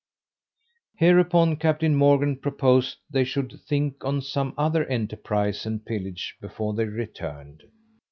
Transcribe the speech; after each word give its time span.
Hereupon 0.95 1.57
Captain 1.57 1.93
Morgan 1.93 2.35
proposed 2.39 2.97
they 3.11 3.23
should 3.23 3.59
think 3.67 4.03
on 4.03 4.23
some 4.23 4.55
other 4.57 4.83
enterprise 4.85 5.63
and 5.63 5.85
pillage 5.85 6.35
before 6.41 6.73
they 6.73 6.85
returned. 6.85 7.65